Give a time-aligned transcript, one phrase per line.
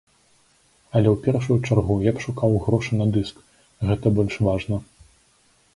[0.95, 3.35] Але ў першую чаргу, я б шукаў грошы на дыск,
[3.91, 4.77] гэта больш важна.